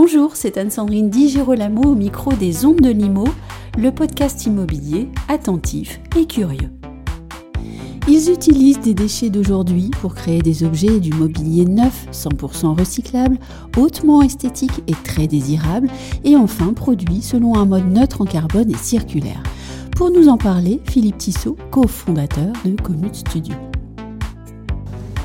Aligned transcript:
Bonjour, 0.00 0.36
c'est 0.36 0.56
Anne-Sandrine 0.58 1.10
Di 1.10 1.28
Girolamo 1.28 1.82
au 1.82 1.94
micro 1.96 2.32
des 2.32 2.64
Ondes 2.64 2.80
de 2.80 2.88
Limo, 2.88 3.24
le 3.76 3.90
podcast 3.90 4.46
immobilier 4.46 5.08
attentif 5.26 6.00
et 6.16 6.24
curieux. 6.24 6.70
Ils 8.06 8.30
utilisent 8.30 8.78
des 8.78 8.94
déchets 8.94 9.28
d'aujourd'hui 9.28 9.90
pour 10.00 10.14
créer 10.14 10.40
des 10.40 10.62
objets 10.62 11.00
du 11.00 11.12
mobilier 11.12 11.64
neuf, 11.64 12.06
100% 12.12 12.78
recyclable, 12.78 13.38
hautement 13.76 14.22
esthétique 14.22 14.84
et 14.86 14.94
très 15.02 15.26
désirable, 15.26 15.90
et 16.22 16.36
enfin 16.36 16.74
produit 16.74 17.20
selon 17.20 17.56
un 17.56 17.64
mode 17.64 17.92
neutre 17.92 18.20
en 18.20 18.24
carbone 18.24 18.70
et 18.70 18.76
circulaire. 18.76 19.42
Pour 19.96 20.12
nous 20.12 20.28
en 20.28 20.38
parler, 20.38 20.80
Philippe 20.84 21.18
Tissot, 21.18 21.56
cofondateur 21.72 22.52
de 22.64 22.80
Commute 22.80 23.16
Studio. 23.16 23.56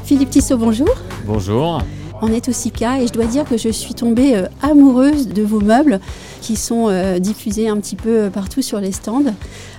Philippe 0.04 0.32
Tissot, 0.32 0.58
bonjour. 0.58 0.90
Bonjour. 1.28 1.80
On 2.26 2.32
est 2.32 2.48
au 2.48 2.54
SICA 2.54 3.02
et 3.02 3.08
je 3.08 3.12
dois 3.12 3.26
dire 3.26 3.44
que 3.44 3.58
je 3.58 3.68
suis 3.68 3.96
tombée 3.96 4.38
euh, 4.38 4.48
amoureuse 4.62 5.28
de 5.28 5.44
vos 5.44 5.60
meubles 5.60 6.00
qui 6.40 6.56
sont 6.56 6.88
euh, 6.88 7.20
diffusés 7.20 7.68
un 7.68 7.76
petit 7.82 7.98
peu 7.98 8.18
euh, 8.18 8.30
partout 8.30 8.62
sur 8.62 8.80
les 8.80 8.94
stands. 8.94 9.36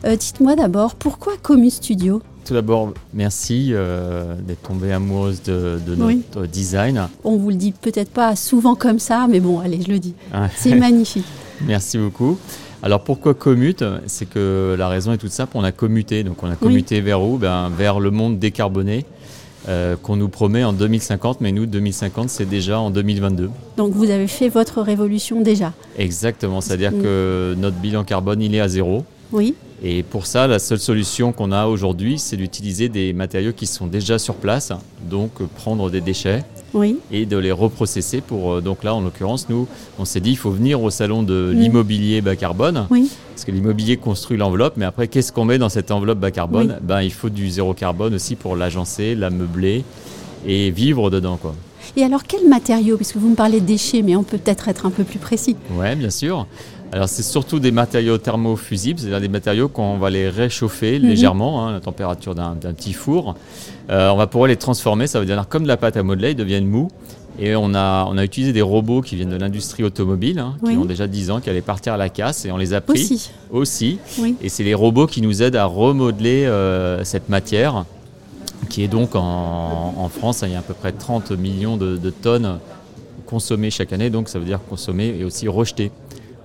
Dites-moi 0.06 0.54
d'abord, 0.54 0.94
pourquoi 0.94 1.38
Commute 1.40 1.72
Studio? 1.72 2.20
Tout 2.44 2.52
d'abord, 2.52 2.92
merci 3.14 3.72
d'être 4.46 4.60
tombée 4.60 4.92
amoureuse 4.92 5.40
de, 5.42 5.80
notre 5.96 6.44
design. 6.44 7.08
On 7.24 7.38
vous 7.38 7.48
le 7.48 7.56
dit 7.56 7.72
peut-être 7.72 8.10
pas 8.10 8.36
souvent 8.36 8.74
comme 8.74 8.98
ça, 8.98 9.26
mais 9.26 9.40
bon, 9.40 9.60
allez, 9.60 9.80
je 9.80 9.90
le 9.90 9.98
dis. 9.98 10.12
C'est 10.54 10.74
magnifique. 10.74 11.24
Merci 11.66 11.96
beaucoup. 11.96 12.36
Alors 12.82 13.02
pourquoi 13.02 13.32
commute 13.32 13.82
C'est 14.06 14.28
que 14.28 14.76
la 14.78 14.88
raison 14.88 15.14
est 15.14 15.18
toute 15.18 15.30
simple, 15.30 15.52
on 15.54 15.64
a 15.64 15.72
commuté. 15.72 16.22
Donc 16.22 16.42
on 16.42 16.50
a 16.50 16.56
commuté 16.56 17.00
vers 17.00 17.22
où? 17.22 17.38
Ben, 17.38 17.70
Vers 17.70 17.98
le 17.98 18.10
monde 18.10 18.38
décarboné. 18.38 19.06
Euh, 19.66 19.96
qu'on 19.96 20.16
nous 20.16 20.28
promet 20.28 20.62
en 20.62 20.74
2050, 20.74 21.40
mais 21.40 21.50
nous, 21.50 21.64
2050, 21.64 22.28
c'est 22.28 22.44
déjà 22.44 22.78
en 22.78 22.90
2022. 22.90 23.50
Donc 23.78 23.94
vous 23.94 24.10
avez 24.10 24.26
fait 24.26 24.50
votre 24.50 24.82
révolution 24.82 25.40
déjà 25.40 25.72
Exactement, 25.96 26.60
c'est-à-dire 26.60 26.92
mm. 26.92 27.02
que 27.02 27.54
notre 27.56 27.76
bilan 27.76 28.04
carbone, 28.04 28.42
il 28.42 28.54
est 28.54 28.60
à 28.60 28.68
zéro. 28.68 29.04
Oui. 29.32 29.54
Et 29.82 30.02
pour 30.02 30.26
ça, 30.26 30.46
la 30.46 30.58
seule 30.58 30.78
solution 30.78 31.32
qu'on 31.32 31.50
a 31.50 31.66
aujourd'hui, 31.66 32.18
c'est 32.18 32.36
d'utiliser 32.36 32.90
des 32.90 33.14
matériaux 33.14 33.52
qui 33.54 33.66
sont 33.66 33.86
déjà 33.86 34.18
sur 34.18 34.34
place, 34.34 34.70
donc 35.08 35.42
prendre 35.56 35.90
des 35.90 36.02
déchets 36.02 36.44
et 37.10 37.26
de 37.26 37.36
les 37.36 37.52
reprocesser. 37.52 38.20
Pour, 38.20 38.54
euh, 38.54 38.60
donc 38.60 38.84
là, 38.84 38.94
en 38.94 39.00
l'occurrence, 39.00 39.48
nous, 39.48 39.66
on 39.98 40.04
s'est 40.04 40.20
dit, 40.20 40.30
il 40.30 40.36
faut 40.36 40.50
venir 40.50 40.82
au 40.82 40.90
salon 40.90 41.22
de 41.22 41.52
mm. 41.54 41.58
l'immobilier 41.58 42.20
bas 42.20 42.36
carbone, 42.36 42.86
parce 42.88 43.44
que 43.44 43.50
l'immobilier 43.50 43.96
construit 43.96 44.36
l'enveloppe, 44.36 44.74
mais 44.76 44.84
après, 44.84 45.08
qu'est-ce 45.08 45.32
qu'on 45.32 45.44
met 45.44 45.58
dans 45.58 45.68
cette 45.68 45.90
enveloppe 45.90 46.18
bas 46.18 46.30
carbone 46.30 46.78
ben, 46.82 47.02
Il 47.02 47.12
faut 47.12 47.30
du 47.30 47.48
zéro 47.50 47.74
carbone 47.74 48.14
aussi 48.14 48.36
pour 48.36 48.56
l'agencer, 48.56 49.14
la 49.14 49.30
meubler 49.30 49.84
et 50.46 50.70
vivre 50.70 51.10
dedans. 51.10 51.36
Quoi. 51.36 51.54
Et 51.96 52.02
alors, 52.02 52.24
quels 52.24 52.48
matériaux 52.48 52.96
Puisque 52.96 53.16
vous 53.16 53.28
me 53.28 53.36
parlez 53.36 53.60
de 53.60 53.66
déchets, 53.66 54.02
mais 54.02 54.16
on 54.16 54.22
peut 54.22 54.38
peut-être 54.38 54.68
être 54.68 54.86
un 54.86 54.90
peu 54.90 55.04
plus 55.04 55.18
précis. 55.18 55.56
Oui, 55.72 55.94
bien 55.94 56.10
sûr. 56.10 56.46
Alors 56.94 57.08
c'est 57.08 57.24
surtout 57.24 57.58
des 57.58 57.72
matériaux 57.72 58.18
thermofusibles, 58.18 59.00
c'est-à-dire 59.00 59.20
des 59.20 59.26
matériaux 59.28 59.66
qu'on 59.66 59.98
va 59.98 60.10
les 60.10 60.28
réchauffer 60.28 61.00
mhm. 61.00 61.08
légèrement, 61.08 61.66
hein, 61.66 61.70
à 61.70 61.72
la 61.72 61.80
température 61.80 62.36
d'un 62.36 62.54
petit 62.54 62.92
four. 62.92 63.34
Euh, 63.90 64.10
on 64.10 64.16
va 64.16 64.28
pouvoir 64.28 64.46
les 64.46 64.56
transformer, 64.56 65.08
ça 65.08 65.18
veut 65.18 65.26
dire 65.26 65.44
comme 65.48 65.64
de 65.64 65.68
la 65.68 65.76
pâte 65.76 65.96
à 65.96 66.04
modeler, 66.04 66.30
ils 66.30 66.36
deviennent 66.36 66.68
mous. 66.68 66.92
Et 67.40 67.56
on 67.56 67.74
a, 67.74 68.06
on 68.08 68.16
a 68.16 68.22
utilisé 68.22 68.52
des 68.52 68.62
robots 68.62 69.02
qui 69.02 69.16
viennent 69.16 69.30
de 69.30 69.36
l'industrie 69.36 69.82
automobile, 69.82 70.38
hein, 70.38 70.54
qui 70.64 70.76
ont 70.76 70.84
déjà 70.84 71.08
10 71.08 71.32
ans, 71.32 71.40
qui 71.40 71.50
allaient 71.50 71.62
partir 71.62 71.94
à 71.94 71.96
la 71.96 72.10
casse, 72.10 72.44
et 72.44 72.52
on 72.52 72.56
les 72.56 72.74
a 72.74 72.80
pris 72.80 73.00
aussi. 73.00 73.30
aussi. 73.50 73.98
Et 74.40 74.48
c'est 74.48 74.62
les 74.62 74.74
robots 74.74 75.08
qui 75.08 75.20
nous 75.20 75.42
aident 75.42 75.56
à 75.56 75.64
remodeler 75.64 76.44
euh, 76.44 77.02
cette 77.02 77.28
matière, 77.28 77.86
qui 78.70 78.84
est 78.84 78.88
donc 78.88 79.16
en, 79.16 80.08
France, 80.16 80.44
il 80.46 80.52
y 80.52 80.54
a 80.54 80.60
à 80.60 80.62
peu 80.62 80.74
près 80.74 80.92
30 80.92 81.32
millions 81.32 81.76
de, 81.76 81.96
de 81.96 82.10
tonnes 82.10 82.60
consommées 83.26 83.70
chaque 83.70 83.92
année, 83.92 84.10
donc 84.10 84.28
ça 84.28 84.38
veut 84.38 84.44
dire 84.44 84.60
consommées 84.70 85.16
et 85.18 85.24
aussi 85.24 85.48
rejetées. 85.48 85.90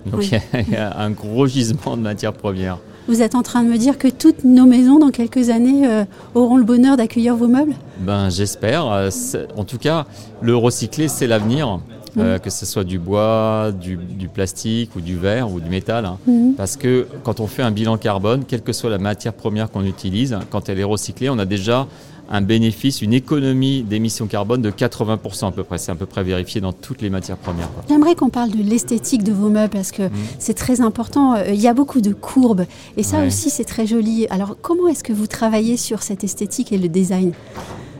Donc 0.06 0.30
il 0.30 0.72
y, 0.72 0.76
a 0.76 0.98
un 0.98 1.10
gros 1.10 1.46
gisement 1.46 1.96
de 1.96 2.02
matières 2.02 2.32
premières. 2.32 2.78
Vous 3.08 3.22
êtes 3.22 3.34
en 3.34 3.42
train 3.42 3.62
de 3.62 3.68
me 3.68 3.76
dire 3.76 3.98
que 3.98 4.08
toutes 4.08 4.44
nos 4.44 4.66
maisons, 4.66 4.98
dans 4.98 5.10
quelques 5.10 5.50
années, 5.50 5.86
euh, 5.86 6.04
auront 6.34 6.56
le 6.56 6.64
bonheur 6.64 6.96
d'accueillir 6.96 7.34
vos 7.34 7.48
meubles? 7.48 7.74
Ben 8.00 8.30
j'espère. 8.30 8.86
Euh, 8.86 9.10
en 9.56 9.64
tout 9.64 9.78
cas, 9.78 10.06
le 10.40 10.54
recyclé, 10.54 11.08
c'est 11.08 11.26
l'avenir. 11.26 11.80
Euh, 12.18 12.38
que 12.38 12.50
ce 12.50 12.66
soit 12.66 12.82
du 12.82 12.98
bois, 12.98 13.70
du, 13.72 14.28
plastique 14.28 14.96
ou 14.96 15.00
du 15.00 15.16
verre 15.16 15.52
ou 15.52 15.60
du 15.60 15.70
métal. 15.70 16.04
Hein. 16.04 16.18
Mhm. 16.26 16.54
Parce 16.56 16.76
que 16.76 17.06
quand 17.22 17.38
on 17.38 17.46
fait 17.46 17.62
un 17.62 17.70
bilan 17.70 17.98
carbone, 17.98 18.44
quelle 18.46 18.62
que 18.62 18.72
soit 18.72 18.90
la 18.90 18.98
matière 18.98 19.32
première 19.32 19.70
qu'on 19.70 19.84
utilise, 19.84 20.36
quand 20.50 20.68
elle 20.68 20.80
est 20.80 20.84
recyclée, 20.84 21.30
on 21.30 21.38
a 21.38 21.44
déjà 21.44 21.86
un 22.30 22.40
bénéfice, 22.40 23.02
une 23.02 23.12
économie 23.12 23.82
d'émissions 23.82 24.26
carbone 24.26 24.62
de 24.62 24.70
80% 24.70 25.48
à 25.48 25.50
peu 25.50 25.64
près. 25.64 25.78
C'est 25.78 25.90
à 25.90 25.96
peu 25.96 26.06
près 26.06 26.22
vérifié 26.22 26.60
dans 26.60 26.72
toutes 26.72 27.02
les 27.02 27.10
matières 27.10 27.36
premières. 27.36 27.68
J'aimerais 27.88 28.14
qu'on 28.14 28.30
parle 28.30 28.50
de 28.50 28.62
l'esthétique 28.62 29.24
de 29.24 29.32
vos 29.32 29.50
meubles 29.50 29.70
parce 29.70 29.90
que 29.90 30.04
mmh. 30.04 30.12
c'est 30.38 30.54
très 30.54 30.80
important. 30.80 31.34
Euh, 31.34 31.48
il 31.48 31.60
y 31.60 31.68
a 31.68 31.74
beaucoup 31.74 32.00
de 32.00 32.12
courbes 32.12 32.64
et 32.96 33.02
ça 33.02 33.26
aussi 33.26 33.50
c'est 33.50 33.64
très 33.64 33.86
joli. 33.86 34.26
Alors 34.30 34.56
comment 34.62 34.86
est-ce 34.86 35.02
que 35.02 35.12
vous 35.12 35.26
travaillez 35.26 35.76
sur 35.76 36.02
cette 36.02 36.22
esthétique 36.22 36.72
et 36.72 36.78
le 36.78 36.88
design? 36.88 37.32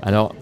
Alors 0.03 0.33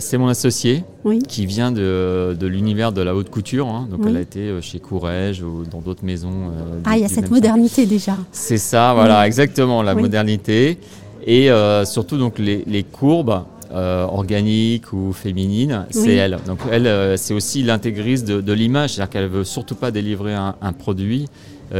c'est 0.00 0.18
mon 0.18 0.28
associé 0.28 0.84
qui 1.28 1.46
vient 1.46 1.72
de, 1.72 2.36
l'univers 2.40 2.92
de 2.92 3.02
la 3.02 3.14
haute 3.14 3.30
couture. 3.30 3.68
Hein. 3.68 3.86
Donc, 3.90 4.00
elle 4.06 4.16
a 4.16 4.20
été 4.20 4.40
euh, 4.40 4.60
chez 4.60 4.78
Courrèges 4.80 5.42
ou 5.42 5.64
dans 5.70 5.80
d'autres 5.80 6.04
maisons. 6.04 6.50
Euh, 6.52 6.80
ah, 6.84 6.96
il 6.96 7.02
y 7.02 7.04
a 7.04 7.08
cette 7.08 7.30
modernité 7.30 7.86
déjà. 7.86 8.16
C'est 8.32 8.58
ça, 8.58 8.92
voilà, 8.94 9.26
exactement, 9.26 9.82
la 9.82 9.94
modernité. 9.94 10.78
Et 11.24 11.50
euh, 11.50 11.84
surtout, 11.84 12.18
donc, 12.18 12.38
les, 12.38 12.84
courbes 12.84 13.44
euh, 13.72 14.04
organiques 14.04 14.92
ou 14.92 15.12
féminines, 15.12 15.86
c'est 15.90 16.14
elle. 16.14 16.38
Donc, 16.46 16.60
elle, 16.70 16.86
euh, 16.86 17.16
c'est 17.16 17.34
aussi 17.34 17.62
l'intégriste 17.62 18.26
de, 18.26 18.52
l'image. 18.52 18.94
C'est-à-dire 18.94 19.10
qu'elle 19.10 19.24
ne 19.24 19.28
veut 19.28 19.44
surtout 19.44 19.74
pas 19.74 19.90
délivrer 19.90 20.34
un, 20.34 20.72
produit 20.72 21.26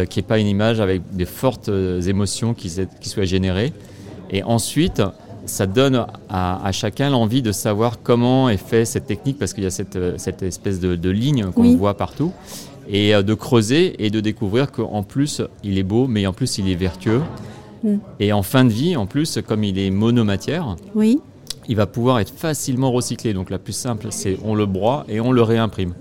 qui 0.09 0.21
n'est 0.21 0.25
pas 0.27 0.39
une 0.39 0.47
image 0.47 0.81
avec 0.81 1.03
des 1.13 1.25
fortes 1.25 1.69
émotions 1.69 2.55
qui, 2.55 2.73
qui 3.01 3.09
soient 3.09 3.25
générées. 3.25 3.73
Et 4.31 4.45
ensuite, 4.45 5.03
ça 5.47 5.67
donne 5.67 6.07
à, 6.29 6.71
chacun 6.71 7.11
l'envie 7.11 7.43
de 7.43 7.51
savoir 7.51 8.01
comment 8.01 8.49
est 8.49 8.57
fait 8.57 8.85
cette 8.85 9.07
technique, 9.07 9.37
parce 9.37 9.53
qu'il 9.53 9.65
y 9.65 9.67
a 9.67 9.71
cette, 9.71 9.99
cette 10.17 10.45
espèce 10.45 10.79
de, 10.79 11.11
ligne 11.11 11.47
qu'on 11.47 11.75
voit 11.77 11.97
partout, 11.97 12.33
et 12.89 13.21
de 13.21 13.35
creuser 13.35 14.05
et 14.05 14.11
de 14.11 14.21
découvrir 14.21 14.71
qu'en 14.71 15.03
plus, 15.03 15.43
il 15.65 15.77
est 15.77 15.83
beau, 15.83 16.07
mais 16.07 16.25
en 16.29 16.33
plus, 16.33 16.59
il 16.59 16.71
est 16.71 16.77
vertueux. 16.77 17.23
Et 18.19 18.33
en 18.33 18.43
fin 18.43 18.65
de 18.65 18.71
vie, 18.71 18.97
en 18.97 19.07
plus, 19.07 19.39
comme 19.47 19.65
il 19.65 19.79
est 19.79 19.91
monomatière, 19.91 20.77
oui. 20.95 21.21
il 21.69 21.77
va 21.77 21.87
pouvoir 21.87 22.19
être 22.21 22.33
facilement 22.35 22.93
recyclé. 22.93 23.33
Donc 23.33 23.51
la 23.51 23.59
plus 23.59 23.73
simple, 23.73 24.09
c'est 24.11 24.39
on 24.45 24.55
le 24.55 24.67
broie 24.67 25.05
et 25.09 25.21
on 25.21 25.33
le 25.33 25.43
réimprime. 25.43 25.95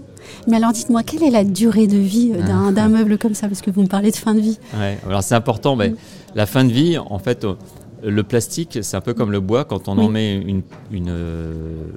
Mais 0.47 0.57
alors 0.57 0.71
dites-moi, 0.71 1.03
quelle 1.03 1.23
est 1.23 1.31
la 1.31 1.43
durée 1.43 1.87
de 1.87 1.97
vie 1.97 2.31
euh, 2.35 2.41
d'un 2.41 2.73
ah. 2.75 2.87
meuble 2.87 3.17
comme 3.17 3.33
ça? 3.33 3.47
Parce 3.47 3.61
que 3.61 3.71
vous 3.71 3.81
me 3.81 3.87
parlez 3.87 4.11
de 4.11 4.15
fin 4.15 4.35
de 4.35 4.41
vie. 4.41 4.59
Ouais, 4.77 4.97
alors 5.07 5.23
c'est 5.23 5.35
important. 5.35 5.75
Mais 5.75 5.93
La 6.35 6.45
fin 6.45 6.63
de 6.63 6.71
vie, 6.71 6.97
en 6.97 7.19
fait, 7.19 7.45
euh, 7.45 7.55
le 8.03 8.23
plastique, 8.23 8.79
c'est 8.81 8.97
un 8.97 9.01
peu 9.01 9.13
comme 9.13 9.31
le 9.31 9.39
bois. 9.39 9.65
Quand 9.65 9.87
on 9.87 9.97
en 9.97 10.09
met 10.09 10.35
une, 10.35 10.61
une, 10.91 11.09
euh, 11.09 11.53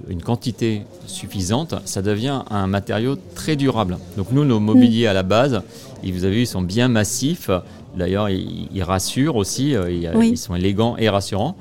une, 0.08 0.22
quantité 0.22 0.82
suffisante, 1.06 1.74
ça 1.84 2.02
devient 2.02 2.42
un 2.50 2.66
matériau 2.66 3.16
très 3.34 3.56
durable. 3.56 3.98
Donc 4.16 4.32
nous, 4.32 4.44
nos 4.44 4.60
mobiliers 4.60 5.06
à 5.06 5.12
la 5.12 5.22
base, 5.22 5.62
vous 6.04 6.24
avez 6.24 6.34
vu, 6.34 6.40
ils 6.42 6.46
sont 6.46 6.62
bien 6.62 6.88
massifs. 6.88 7.50
D'ailleurs, 7.96 8.30
ils, 8.30 8.82
rassurent 8.82 9.36
aussi, 9.36 9.74
euh, 9.74 9.90
ils, 9.90 10.38
sont 10.38 10.54
élégants 10.54 10.96
et 10.96 11.08
rassurants. 11.08 11.56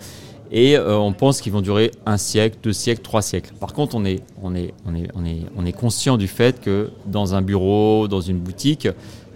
Et 0.54 0.76
euh, 0.76 0.98
on 0.98 1.14
pense 1.14 1.40
qu'ils 1.40 1.54
vont 1.54 1.62
durer 1.62 1.92
un 2.06 2.18
siècle, 2.18 2.58
deux 2.62 2.74
siècles, 2.74 3.02
trois 3.02 3.22
siècles. 3.22 3.54
Par 3.60 3.74
contre, 3.74 3.96
on 3.96 4.04
est, 4.04 4.22
on 4.42 4.54
est, 4.54 4.74
on 4.86 4.96
est, 4.96 5.08
on 5.16 5.26
est, 5.26 5.42
on 5.56 5.66
est 5.66 5.72
conscient 5.72 6.18
du 6.18 6.28
fait 6.28 6.60
que 6.60 6.90
dans 7.06 7.36
un 7.36 7.42
bureau, 7.42 8.08
dans 8.10 8.22
une 8.22 8.38
boutique, 8.38 8.88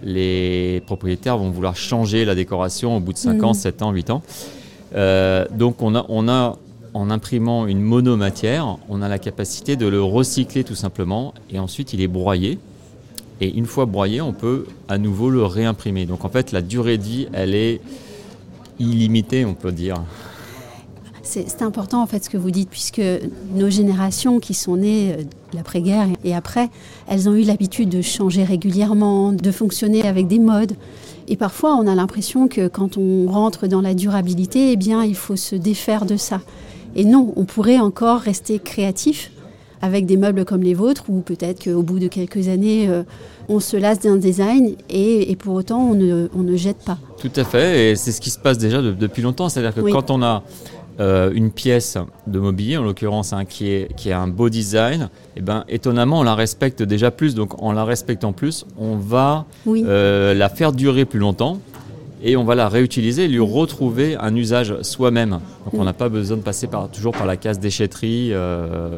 les 0.02 0.82
propriétaires 0.86 1.38
vont 1.38 1.50
vouloir 1.50 1.76
changer 1.76 2.24
la 2.24 2.34
décoration 2.34 2.96
au 2.96 3.00
bout 3.00 3.14
de 3.14 3.18
5 3.18 3.42
ans, 3.42 3.54
7 3.54 3.82
ans, 3.82 3.92
8 3.92 4.10
ans. 4.10 4.22
Euh, 4.96 5.46
donc 5.50 5.82
on 5.82 5.94
a, 5.94 6.06
on 6.08 6.28
a, 6.28 6.58
en 6.94 7.10
imprimant 7.10 7.66
une 7.66 7.82
monomatière, 7.82 8.78
on 8.88 9.02
a 9.02 9.08
la 9.08 9.18
capacité 9.18 9.76
de 9.76 9.86
le 9.86 10.02
recycler 10.02 10.64
tout 10.64 10.74
simplement, 10.74 11.34
et 11.50 11.58
ensuite 11.58 11.92
il 11.92 12.00
est 12.00 12.08
broyé. 12.08 12.58
Et 13.42 13.54
une 13.54 13.66
fois 13.66 13.84
broyé, 13.84 14.22
on 14.22 14.32
peut 14.32 14.66
à 14.88 14.96
nouveau 14.96 15.28
le 15.28 15.44
réimprimer. 15.44 16.06
Donc 16.06 16.24
en 16.24 16.30
fait, 16.30 16.52
la 16.52 16.62
durée 16.62 16.96
de 16.96 17.02
vie, 17.02 17.28
elle 17.34 17.54
est 17.54 17.82
illimitée, 18.78 19.44
on 19.44 19.54
peut 19.54 19.72
dire. 19.72 19.96
C'est 21.28 21.62
important 21.62 22.02
en 22.02 22.06
fait 22.06 22.24
ce 22.24 22.30
que 22.30 22.36
vous 22.36 22.52
dites, 22.52 22.70
puisque 22.70 23.02
nos 23.52 23.68
générations 23.68 24.38
qui 24.38 24.54
sont 24.54 24.76
nées 24.76 25.12
euh, 25.12 25.22
l'après-guerre 25.52 26.06
et 26.22 26.34
après, 26.34 26.70
elles 27.08 27.28
ont 27.28 27.34
eu 27.34 27.42
l'habitude 27.42 27.88
de 27.88 28.00
changer 28.00 28.44
régulièrement, 28.44 29.32
de 29.32 29.50
fonctionner 29.50 30.06
avec 30.06 30.28
des 30.28 30.38
modes. 30.38 30.74
Et 31.26 31.36
parfois, 31.36 31.74
on 31.76 31.88
a 31.88 31.94
l'impression 31.96 32.46
que 32.46 32.68
quand 32.68 32.96
on 32.96 33.26
rentre 33.26 33.66
dans 33.66 33.80
la 33.80 33.94
durabilité, 33.94 34.70
eh 34.72 34.76
bien, 34.76 35.02
il 35.02 35.16
faut 35.16 35.34
se 35.34 35.56
défaire 35.56 36.06
de 36.06 36.16
ça. 36.16 36.40
Et 36.94 37.04
non, 37.04 37.32
on 37.34 37.44
pourrait 37.44 37.80
encore 37.80 38.20
rester 38.20 38.60
créatif 38.60 39.32
avec 39.82 40.06
des 40.06 40.16
meubles 40.16 40.44
comme 40.44 40.62
les 40.62 40.74
vôtres, 40.74 41.04
ou 41.08 41.20
peut-être 41.20 41.64
qu'au 41.64 41.82
bout 41.82 41.98
de 41.98 42.08
quelques 42.08 42.48
années, 42.48 42.88
euh, 42.88 43.02
on 43.48 43.60
se 43.60 43.76
lasse 43.76 44.00
d'un 44.00 44.16
design 44.16 44.74
et, 44.88 45.36
pour 45.36 45.54
autant 45.54 45.80
on 45.80 45.94
ne, 45.94 46.28
on 46.34 46.42
ne, 46.42 46.56
jette 46.56 46.78
pas. 46.78 46.98
Tout 47.18 47.30
à 47.36 47.44
fait, 47.44 47.90
et 47.90 47.96
c'est 47.96 48.12
ce 48.12 48.20
qui 48.20 48.30
se 48.30 48.38
passe 48.38 48.58
déjà 48.58 48.80
depuis 48.80 49.22
longtemps. 49.22 49.48
C'est-à-dire 49.48 49.74
que 49.74 49.90
quand 49.90 50.10
on 50.10 50.22
a 50.22 50.42
euh, 50.98 51.30
une 51.34 51.50
pièce 51.50 51.98
de 52.26 52.38
mobilier, 52.38 52.76
en 52.76 52.82
l'occurrence 52.82 53.32
hein, 53.32 53.44
qui, 53.44 53.70
est, 53.70 53.94
qui 53.96 54.12
a 54.12 54.20
un 54.20 54.28
beau 54.28 54.48
design, 54.48 55.02
et 55.02 55.38
eh 55.38 55.40
ben, 55.42 55.64
étonnamment 55.68 56.20
on 56.20 56.22
la 56.22 56.34
respecte 56.34 56.82
déjà 56.82 57.10
plus. 57.10 57.34
Donc 57.34 57.62
en 57.62 57.72
la 57.72 57.84
respectant 57.84 58.32
plus, 58.32 58.64
on 58.78 58.96
va 58.96 59.44
euh, 59.66 60.32
la 60.32 60.48
faire 60.48 60.72
durer 60.72 61.04
plus 61.04 61.18
longtemps 61.18 61.58
et 62.22 62.36
on 62.36 62.44
va 62.44 62.54
la 62.54 62.68
réutiliser 62.68 63.24
et 63.24 63.28
lui 63.28 63.40
retrouver 63.40 64.16
un 64.16 64.34
usage 64.34 64.80
soi-même. 64.82 65.40
Donc 65.64 65.74
on 65.74 65.84
n'a 65.84 65.92
pas 65.92 66.08
besoin 66.08 66.36
de 66.36 66.42
passer 66.42 66.66
par, 66.66 66.88
toujours 66.88 67.12
par 67.12 67.26
la 67.26 67.36
case 67.36 67.58
déchetterie 67.58 68.30
euh, 68.32 68.96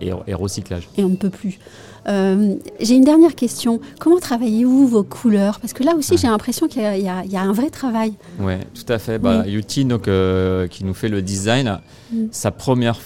et, 0.00 0.34
recyclage. 0.34 0.88
Et 0.96 1.04
on 1.04 1.10
ne 1.10 1.16
peut 1.16 1.30
plus. 1.30 1.58
Euh, 2.06 2.54
j'ai 2.80 2.94
une 2.94 3.04
dernière 3.04 3.34
question. 3.34 3.80
Comment 3.98 4.18
travaillez-vous 4.18 4.86
vos 4.86 5.04
couleurs? 5.04 5.60
Parce 5.60 5.72
que 5.72 5.82
là 5.82 5.94
aussi, 5.94 6.16
j'ai 6.16 6.26
l'impression 6.26 6.68
qu'il 6.68 6.82
y, 6.82 7.08
a 7.08 7.40
un 7.40 7.52
vrai 7.52 7.70
travail. 7.70 8.14
Oui, 8.40 8.54
tout 8.74 8.90
à 8.92 8.98
fait. 8.98 9.18
Bah, 9.18 9.46
Yuti, 9.46 9.84
donc, 9.84 10.08
euh, 10.08 10.66
qui 10.66 10.84
nous 10.84 10.94
fait 10.94 11.08
le 11.08 11.22
design, 11.22 11.80
mm. 12.12 12.26
sa 12.30 12.50
première... 12.50 12.98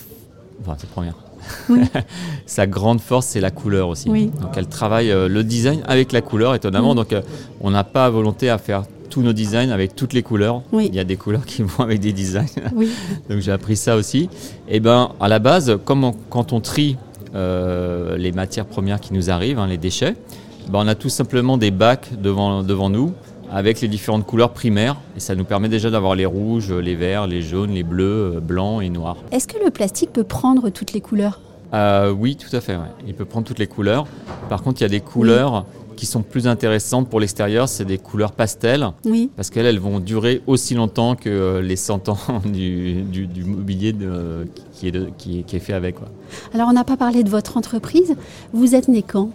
Enfin, 0.61 0.77
sa 0.79 0.87
première... 0.87 1.15
sa 2.47 2.67
grande 2.67 3.01
force, 3.01 3.27
c'est 3.27 3.41
la 3.41 3.51
couleur 3.51 3.89
aussi. 3.89 4.09
Donc 4.09 4.57
elle 4.57 4.67
travaille 4.67 5.09
le 5.09 5.43
design 5.45 5.83
avec 5.87 6.13
la 6.13 6.21
couleur, 6.21 6.55
étonnamment. 6.55 6.93
Mm. 6.93 6.97
Donc 6.97 7.15
on 7.61 7.71
n'a 7.71 7.85
pas 7.85 8.11
volonté 8.11 8.51
à 8.51 8.59
faire 8.59 8.83
tous 9.09 9.23
nos 9.23 9.33
designs 9.33 9.71
avec 9.71 9.95
toutes 9.97 10.13
les 10.13 10.23
couleurs. 10.23 10.63
Il 10.73 10.95
y 10.95 11.01
a 11.01 11.05
des 11.05 11.17
couleurs 11.17 11.45
qui 11.45 11.63
vont 11.63 11.83
avec 11.85 12.01
des 12.01 12.13
designs. 12.13 12.47
Donc 13.31 13.41
j'ai 13.41 13.53
appris 13.53 13.77
ça 13.77 13.97
aussi. 13.97 14.29
Et 14.69 14.77
eh 14.77 14.81
ben 14.81 15.13
à 15.21 15.29
la 15.29 15.39
base, 15.39 15.79
comme 15.85 16.13
quand 16.31 16.53
on 16.53 16.61
trie 16.61 16.97
euh, 17.35 18.17
les 18.17 18.33
matières 18.33 18.67
premières 18.67 19.01
qui 19.01 19.13
nous 19.13 19.31
arrivent, 19.31 19.59
hein, 19.59 19.67
les 19.67 19.79
déchets, 19.79 20.15
ben, 20.71 20.81
on 20.85 20.89
a 20.89 20.95
tout 20.95 21.09
simplement 21.09 21.57
des 21.57 21.71
bacs 21.71 22.11
devant, 22.21 22.63
devant 22.63 22.91
nous 22.91 23.13
avec 23.51 23.81
les 23.81 23.89
différentes 23.89 24.27
couleurs 24.27 24.53
primaires. 24.53 24.97
Et 25.17 25.21
ça 25.21 25.35
nous 25.35 25.45
permet 25.45 25.69
déjà 25.69 25.91
d'avoir 25.91 26.15
les 26.15 26.27
rouges, 26.27 26.73
les 26.73 26.95
verts, 26.95 27.27
les 27.27 27.43
jaunes, 27.43 27.71
les 27.71 27.83
bleus, 27.83 28.37
euh, 28.37 28.41
blancs 28.41 28.83
et 28.83 28.91
noirs. 28.91 29.17
Est-ce 29.33 29.49
que 29.49 29.63
le 29.63 29.71
plastique 29.71 30.13
peut 30.13 30.25
prendre 30.25 30.71
toutes 30.71 30.93
les 30.93 31.01
couleurs? 31.01 31.41
Euh, 31.75 32.11
Oui, 32.11 32.37
tout 32.37 32.55
à 32.55 32.61
fait. 32.61 32.77
Il 33.07 33.15
peut 33.15 33.25
prendre 33.25 33.47
toutes 33.47 33.59
les 33.59 33.67
couleurs. 33.67 34.07
Par 34.49 34.63
contre, 34.63 34.81
il 34.81 34.85
y 34.85 34.87
a 34.87 34.91
des 34.91 35.01
couleurs 35.01 35.65
qui 35.99 36.07
sont 36.07 36.23
plus 36.23 36.47
intéressantes 36.47 37.09
pour 37.09 37.19
l'extérieur, 37.19 37.69
c'est 37.69 37.85
des 37.85 37.99
couleurs 37.99 38.31
pastel. 38.31 38.87
Oui. 39.05 39.31
Parce 39.35 39.51
qu'elles 39.51 39.67
elles 39.67 39.81
vont 39.81 39.99
durer 39.99 40.43
aussi 40.47 40.75
longtemps 40.75 41.17
que 41.17 41.29
euh, 41.29 41.61
les 41.61 41.75
100 41.75 42.09
ans 42.09 42.19
du, 42.45 43.03
du, 43.03 43.45
mobilier 43.45 43.93
de, 43.93 44.47
qui, 44.75 44.87
est 44.87 45.17
qui, 45.17 45.45
est 45.51 45.59
fait 45.59 45.73
avec. 45.73 45.97
Quoi. 45.97 46.07
Alors, 46.55 46.69
on 46.69 46.73
n'a 46.73 46.85
pas 46.85 46.97
parlé 46.97 47.25
de 47.25 47.29
votre 47.29 47.57
entreprise. 47.57 48.15
Vous 48.53 48.77
êtes 48.77 48.87
né 48.87 49.03
quand? 49.03 49.31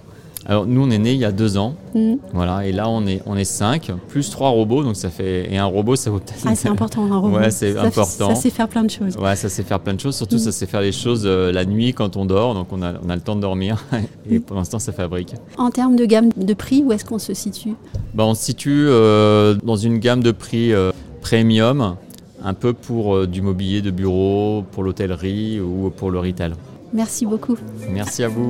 Alors 0.45 0.65
nous 0.65 0.81
on 0.81 0.89
est 0.89 0.97
né 0.97 1.13
il 1.13 1.19
y 1.19 1.25
a 1.25 1.31
deux 1.31 1.57
ans, 1.57 1.75
mm. 1.95 2.15
voilà, 2.33 2.65
et 2.65 2.71
là 2.71 2.89
on 2.89 3.05
est 3.07 3.21
on 3.25 3.37
est 3.37 3.45
cinq 3.45 3.91
plus 4.09 4.29
trois 4.29 4.49
robots, 4.49 4.83
donc 4.83 4.95
ça 4.95 5.09
fait 5.09 5.51
et 5.51 5.57
un 5.57 5.65
robot 5.65 5.95
ça 5.95 6.09
vaut 6.09 6.19
peut-être. 6.19 6.45
Ah 6.45 6.55
c'est 6.55 6.67
important 6.67 7.05
un 7.11 7.17
robot. 7.17 7.37
Ouais 7.37 7.51
c'est 7.51 7.77
important. 7.77 8.29
ça 8.29 8.35
sait 8.35 8.49
faire 8.49 8.67
plein 8.67 8.83
de 8.83 8.89
choses. 8.89 9.15
Ouais 9.17 9.35
ça 9.35 9.47
sait 9.47 9.63
faire 9.63 9.79
plein 9.79 9.93
de 9.93 10.01
choses, 10.01 10.15
surtout 10.15 10.37
ça 10.37 10.49
mm. 10.49 10.53
sait 10.53 10.65
faire 10.65 10.81
les 10.81 10.91
choses 10.91 11.23
euh, 11.25 11.51
la 11.51 11.65
nuit 11.65 11.93
quand 11.93 12.17
on 12.17 12.25
dort, 12.25 12.53
donc 12.55 12.67
on 12.71 12.81
a 12.81 12.93
on 13.05 13.09
a 13.09 13.15
le 13.15 13.21
temps 13.21 13.35
de 13.35 13.41
dormir 13.41 13.85
et 14.29 14.39
pour 14.39 14.57
l'instant 14.57 14.79
ça 14.79 14.91
fabrique. 14.91 15.33
En 15.57 15.69
termes 15.69 15.95
de 15.95 16.05
gamme 16.05 16.29
de 16.35 16.53
prix, 16.53 16.83
où 16.83 16.91
est-ce 16.91 17.05
qu'on 17.05 17.19
se 17.19 17.33
situe? 17.33 17.75
Bah, 18.13 18.25
on 18.25 18.33
se 18.33 18.43
situe 18.43 18.85
euh, 18.87 19.55
dans 19.63 19.77
une 19.77 19.99
gamme 19.99 20.21
de 20.23 20.31
prix 20.31 20.73
euh, 20.73 20.91
premium, 21.21 21.95
un 22.43 22.53
peu 22.53 22.73
pour 22.73 23.27
du 23.27 23.41
mobilier 23.41 23.81
de 23.81 23.91
bureau, 23.91 24.65
pour 24.73 24.83
l'hôtellerie 24.83 25.61
ou 25.61 25.89
pour 25.89 26.11
le 26.11 26.19
retail. 26.19 26.53
Merci 26.91 27.25
beaucoup. 27.25 27.57
Merci 27.89 28.23
à 28.23 28.27
vous. 28.27 28.49